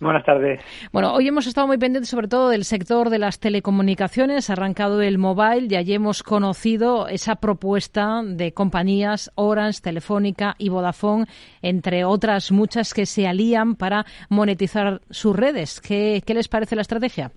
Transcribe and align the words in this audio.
Buenas 0.00 0.24
tardes. 0.24 0.60
Bueno, 0.92 1.12
hoy 1.12 1.28
hemos 1.28 1.46
estado 1.46 1.66
muy 1.66 1.76
pendientes 1.76 2.08
sobre 2.08 2.26
todo 2.26 2.48
del 2.48 2.64
sector 2.64 3.10
de 3.10 3.18
las 3.18 3.38
telecomunicaciones, 3.38 4.48
ha 4.48 4.54
arrancado 4.54 5.02
el 5.02 5.18
mobile 5.18 5.66
y 5.68 5.76
allí 5.76 5.92
hemos 5.92 6.22
conocido 6.22 7.06
esa 7.06 7.36
propuesta 7.36 8.22
de 8.24 8.52
compañías 8.52 9.30
Orange, 9.34 9.80
Telefónica 9.82 10.54
y 10.56 10.70
Vodafone, 10.70 11.26
entre 11.60 12.06
otras 12.06 12.50
muchas 12.50 12.94
que 12.94 13.04
se 13.04 13.28
alían 13.28 13.74
para 13.74 14.06
monetizar 14.30 15.02
sus 15.10 15.36
redes. 15.36 15.82
¿Qué, 15.82 16.22
qué 16.26 16.32
les 16.32 16.48
parece 16.48 16.76
la 16.76 16.82
estrategia? 16.82 17.30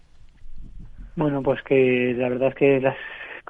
Bueno, 1.18 1.43
pues 1.43 1.61
que 1.64 2.16
la 2.18 2.30
verdad 2.30 2.50
es 2.50 2.55
que 2.55 2.80
las 2.80 2.95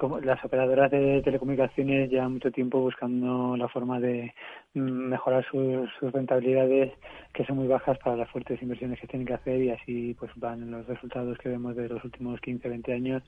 como 0.03 0.19
las 0.19 0.43
operadoras 0.43 0.91
de 0.91 1.21
telecomunicaciones 1.23 2.11
llevan 2.11 2.33
mucho 2.33 2.51
tiempo 2.51 2.77
buscando 2.81 3.55
la 3.55 3.69
forma 3.69 4.01
de 4.01 4.33
mm, 4.73 4.81
mejorar 4.81 5.45
sus, 5.49 5.89
rentabilidades 6.11 6.91
que 7.33 7.45
son 7.45 7.55
muy 7.55 7.67
bajas 7.67 7.97
para 7.99 8.17
las 8.17 8.29
fuertes 8.29 8.61
inversiones 8.61 8.99
que 8.99 9.07
tienen 9.07 9.25
que 9.25 9.35
hacer 9.35 9.63
y 9.63 9.69
así 9.69 10.13
pues 10.19 10.29
van 10.35 10.69
los 10.69 10.85
resultados 10.87 11.37
que 11.37 11.47
vemos 11.47 11.77
de 11.77 11.87
los 11.87 12.03
últimos 12.03 12.41
15 12.41 12.67
20 12.67 12.93
años 12.93 13.23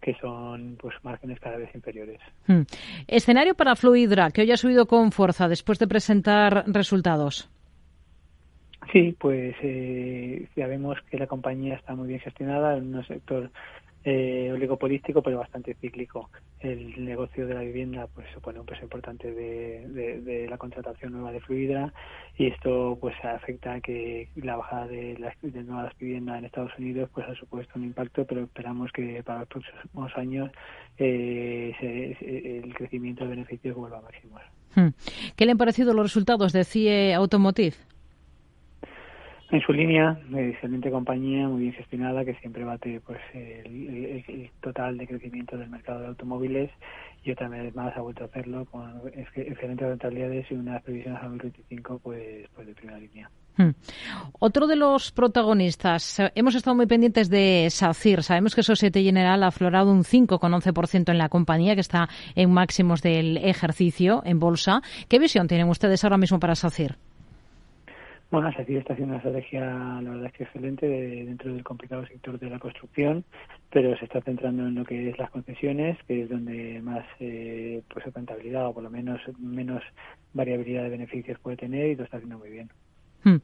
que 0.00 0.14
son 0.20 0.78
pues 0.80 0.94
márgenes 1.02 1.40
cada 1.40 1.56
vez 1.56 1.74
inferiores. 1.74 2.20
Hmm. 2.46 2.62
Escenario 3.08 3.56
para 3.56 3.74
Fluidra 3.74 4.30
que 4.30 4.42
hoy 4.42 4.52
ha 4.52 4.56
subido 4.56 4.86
con 4.86 5.10
fuerza 5.10 5.48
después 5.48 5.80
de 5.80 5.88
presentar 5.88 6.62
resultados. 6.68 7.50
Sí, 8.92 9.16
pues 9.18 9.56
eh, 9.60 10.46
ya 10.54 10.68
vemos 10.68 10.98
que 11.10 11.18
la 11.18 11.26
compañía 11.26 11.74
está 11.74 11.96
muy 11.96 12.06
bien 12.06 12.20
gestionada 12.20 12.76
en 12.76 12.94
un 12.94 13.04
sector 13.08 13.50
eh, 14.04 14.50
oligopolístico 14.52 15.22
pero 15.22 15.38
bastante 15.38 15.74
cíclico. 15.74 16.30
El 16.60 17.04
negocio 17.04 17.46
de 17.46 17.54
la 17.54 17.60
vivienda 17.60 18.08
pues 18.14 18.26
supone 18.34 18.60
un 18.60 18.66
peso 18.66 18.82
importante 18.82 19.32
de, 19.32 20.46
la 20.48 20.58
contratación 20.58 21.12
nueva 21.12 21.32
de 21.32 21.40
Fluidra 21.40 21.92
y 22.36 22.46
esto 22.48 22.98
pues 23.00 23.14
afecta 23.24 23.74
a 23.74 23.80
que 23.80 24.28
la 24.36 24.56
bajada 24.56 24.88
de 24.88 25.18
las 25.18 25.34
de 25.40 25.62
nuevas 25.62 25.96
viviendas 25.98 26.38
en 26.38 26.44
Estados 26.44 26.72
Unidos 26.78 27.10
pues 27.14 27.28
ha 27.28 27.34
supuesto 27.34 27.72
un 27.76 27.84
impacto 27.84 28.24
pero 28.24 28.44
esperamos 28.44 28.90
que 28.92 29.22
para 29.22 29.40
los 29.40 29.48
próximos 29.48 30.12
años 30.16 30.50
eh, 30.98 32.60
el 32.64 32.74
crecimiento 32.74 33.24
de 33.24 33.30
beneficios 33.30 33.76
vuelva 33.76 33.98
a 33.98 34.02
máximos. 34.02 34.42
Hmm. 34.74 34.88
¿Qué 35.36 35.46
le 35.46 35.52
han 35.52 35.58
parecido 35.58 35.94
los 35.94 36.06
resultados 36.06 36.52
de 36.52 36.64
CIE 36.64 37.14
Automotive? 37.14 37.76
En 39.52 39.60
su 39.60 39.72
línea, 39.72 40.18
excelente 40.34 40.90
compañía, 40.90 41.46
muy 41.46 41.62
bien 41.62 41.74
gestionada, 41.74 42.24
que 42.24 42.34
siempre 42.36 42.64
bate 42.64 43.00
pues 43.00 43.20
el, 43.34 44.50
total 44.62 44.96
de 44.96 45.06
crecimiento 45.06 45.58
del 45.58 45.68
mercado 45.68 46.00
de 46.00 46.06
automóviles 46.06 46.70
y 47.22 47.32
otra 47.32 47.48
vez 47.48 47.74
más 47.74 47.94
ha 47.94 48.00
vuelto 48.00 48.24
a 48.24 48.26
hacerlo 48.28 48.64
con 48.64 48.90
excelentes 49.14 49.86
rentabilidades 49.86 50.50
y 50.50 50.54
unas 50.54 50.82
previsiones 50.82 51.20
a 51.20 51.26
2025 51.26 52.00
pues, 52.02 52.48
pues 52.54 52.66
de 52.66 52.74
primera 52.74 52.98
línea. 52.98 53.30
Hmm. 53.58 53.72
Otro 54.38 54.66
de 54.66 54.76
los 54.76 55.12
protagonistas, 55.12 56.18
hemos 56.34 56.54
estado 56.54 56.74
muy 56.74 56.86
pendientes 56.86 57.28
de 57.28 57.68
SACIR. 57.70 58.22
Sabemos 58.22 58.54
que 58.54 58.62
Societe 58.62 59.02
General 59.02 59.42
ha 59.42 59.48
aflorado 59.48 59.92
un 59.92 60.04
5,11% 60.04 61.10
en 61.10 61.18
la 61.18 61.28
compañía, 61.28 61.74
que 61.74 61.82
está 61.82 62.08
en 62.34 62.50
máximos 62.50 63.02
del 63.02 63.36
ejercicio 63.36 64.22
en 64.24 64.40
bolsa. 64.40 64.80
¿Qué 65.08 65.18
visión 65.18 65.46
tienen 65.46 65.68
ustedes 65.68 66.02
ahora 66.04 66.16
mismo 66.16 66.40
para 66.40 66.54
SACIR? 66.54 66.96
Bueno, 68.32 68.50
SACIR 68.50 68.78
está 68.78 68.94
haciendo 68.94 69.12
una 69.12 69.18
estrategia, 69.18 69.60
la 70.00 70.10
verdad 70.10 70.24
es 70.24 70.32
que 70.32 70.44
excelente, 70.44 70.86
dentro 70.88 71.52
del 71.52 71.62
complicado 71.62 72.06
sector 72.06 72.38
de 72.38 72.48
la 72.48 72.58
construcción, 72.58 73.24
pero 73.70 73.94
se 73.98 74.06
está 74.06 74.22
centrando 74.22 74.66
en 74.66 74.74
lo 74.74 74.86
que 74.86 75.10
es 75.10 75.18
las 75.18 75.30
concesiones, 75.30 75.98
que 76.08 76.22
es 76.22 76.30
donde 76.30 76.80
más 76.80 77.04
eh, 77.20 77.82
pues 77.92 78.06
rentabilidad 78.10 78.68
o 78.68 78.72
por 78.72 78.84
lo 78.84 78.88
menos 78.88 79.20
menos 79.38 79.82
variabilidad 80.32 80.84
de 80.84 80.88
beneficios 80.88 81.38
puede 81.40 81.58
tener 81.58 81.90
y 81.90 81.94
lo 81.94 82.04
está 82.04 82.16
haciendo 82.16 82.38
muy 82.38 82.48
bien. 82.48 82.70
Hmm. 83.22 83.36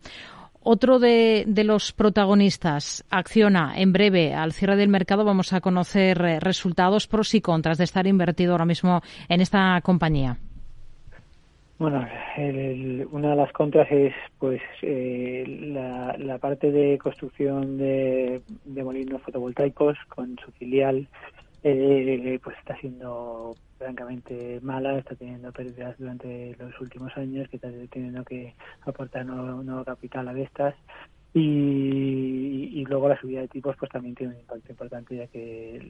Otro 0.63 0.99
de, 0.99 1.45
de, 1.47 1.65
los 1.65 1.93
protagonistas, 1.93 3.05
Acciona, 3.11 3.75
en 3.77 3.93
breve, 3.93 4.33
al 4.33 4.55
cierre 4.55 4.77
del 4.77 4.89
mercado 4.89 5.23
vamos 5.23 5.53
a 5.53 5.61
conocer 5.61 6.19
eh, 6.23 6.41
resultados 6.41 7.07
pros 7.07 7.35
y 7.35 7.43
contras 7.43 7.77
de 7.77 7.85
estar 7.85 8.07
invertido 8.07 8.53
ahora 8.53 8.65
mismo 8.65 9.03
en 9.29 9.43
esta 9.43 9.79
compañía. 9.83 10.39
Bueno, 11.79 12.05
una 13.13 13.31
de 13.31 13.37
las 13.37 13.53
contras 13.53 13.87
es 13.93 14.13
pues 14.41 14.61
eh, 14.83 15.45
la, 16.19 16.39
parte 16.39 16.73
de 16.73 16.99
construcción 16.99 17.79
de, 17.79 18.43
molinos 18.67 19.23
fotovoltaicos 19.23 19.97
con 20.09 20.37
su 20.45 20.51
filial 20.53 21.07
eh, 21.63 22.41
pues 22.43 22.57
está 22.59 22.77
siendo 22.79 23.55
francamente 23.79 24.59
mala, 24.61 24.99
está 24.99 25.15
teniendo 25.15 25.53
pérdidas 25.53 25.97
durante 25.99 26.57
los 26.59 26.81
últimos 26.81 27.17
años, 27.17 27.49
que 27.49 27.57
está 27.57 27.71
teniendo 27.91 28.25
que 28.25 28.55
aportar 28.83 29.25
nuevo, 29.25 29.63
nuevo 29.63 29.85
capital 29.85 30.27
a 30.27 30.39
estas. 30.39 30.75
Y, 31.33 31.98
luego 32.89 33.09
la 33.09 33.21
subida 33.21 33.41
de 33.41 33.49
tipos 33.49 33.77
pues 33.77 33.91
también 33.91 34.15
tiene 34.15 34.35
un 34.35 34.41
impacto 34.41 34.73
importante 34.73 35.17
ya 35.17 35.27
que 35.27 35.81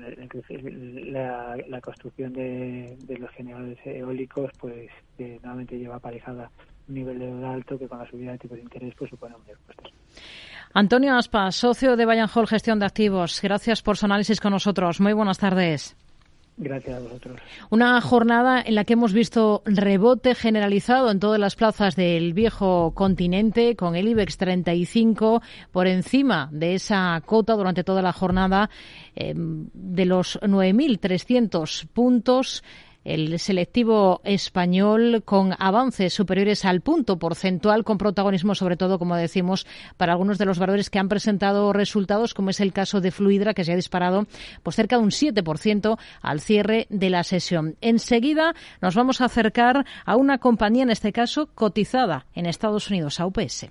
la, 1.11 1.81
construcción 1.81 2.33
de, 2.33 2.97
los 3.19 3.31
generadores 3.31 3.79
eólicos 3.85 4.51
pues 4.59 4.91
nuevamente 5.19 5.79
lleva 5.79 5.97
aparejada 5.97 6.51
un 6.89 6.95
nivel 6.95 7.19
de 7.19 7.27
deuda 7.27 7.53
alto 7.53 7.79
que 7.79 7.89
con 7.89 7.99
la 7.99 8.11
subida 8.11 8.33
de 8.33 8.39
tipos 8.39 8.57
de 8.57 8.63
interés 8.63 8.95
pues 8.97 9.11
supone 9.11 9.37
mayores 9.39 9.63
costes. 9.67 9.93
Antonio 10.75 11.17
Aspa, 11.17 11.51
socio 11.51 11.97
de 11.97 12.05
Bayern 12.05 12.31
Hall 12.35 12.47
Gestión 12.47 12.79
de 12.79 12.87
Activos. 12.87 13.41
Gracias 13.43 13.83
por 13.83 13.97
su 13.97 14.07
análisis 14.07 14.41
con 14.41 14.53
nosotros. 14.53 15.01
Muy 15.01 15.13
buenas 15.13 15.39
tardes. 15.39 15.97
Gracias 16.61 16.97
a 16.97 17.01
vosotros. 17.01 17.41
Una 17.71 18.01
jornada 18.01 18.61
en 18.61 18.75
la 18.75 18.85
que 18.85 18.95
hemos 18.95 19.13
visto 19.13 19.63
rebote 19.65 20.35
generalizado 20.35 21.11
en 21.11 21.21
todas 21.21 21.39
las 21.39 21.55
plazas 21.55 21.95
del 21.95 22.35
viejo 22.35 22.93
continente, 22.95 23.77
con 23.77 23.95
el 23.95 24.09
IBEX 24.09 24.39
35 24.39 25.41
por 25.71 25.87
encima 25.87 26.49
de 26.51 26.75
esa 26.75 27.23
cota 27.25 27.55
durante 27.55 27.85
toda 27.85 28.03
la 28.03 28.13
jornada 28.13 28.71
eh, 29.15 29.35
de 29.37 30.05
los 30.05 30.41
9.300 30.41 31.87
puntos 31.87 32.65
el 33.05 33.39
selectivo 33.39 34.21
español 34.25 35.23
con 35.25 35.55
avances 35.59 36.13
superiores 36.13 36.65
al 36.65 36.81
punto 36.81 37.19
porcentual, 37.19 37.85
con 37.85 37.99
protagonismo 37.99 38.55
sobre 38.55 38.77
todo, 38.77 38.99
como 38.99 39.17
decimos, 39.17 39.67
para 39.97 40.13
algunos 40.13 40.39
de 40.39 40.45
los 40.45 40.59
valores 40.59 40.91
que 40.91 40.99
han 40.99 41.09
presentado 41.09 41.73
resultados, 41.73 42.35
como 42.35 42.51
es 42.51 42.61
el 42.61 42.73
caso 42.73 43.01
de 43.01 43.11
Fluidra, 43.11 43.55
que 43.55 43.65
se 43.65 43.73
ha 43.73 43.77
disparado 43.77 44.27
pues 44.63 44.77
cerca 44.77 44.97
de 44.97 45.03
un 45.03 45.11
7% 45.11 45.99
al 46.23 46.41
cierre 46.41 46.87
de 46.91 47.11
la 47.11 47.25
sesión. 47.25 47.77
Enseguida 47.81 48.55
nos 48.81 48.95
vamos 48.95 49.21
a 49.21 49.27
acercar 49.27 49.85
a 50.05 50.17
una 50.17 50.39
compañía, 50.39 50.83
en 50.83 50.91
este 50.91 51.13
caso, 51.13 51.49
cotizada 51.55 52.27
en 52.35 52.47
Estados 52.47 52.89
Unidos, 52.91 53.21
a 53.21 53.27
UPS. 53.27 53.67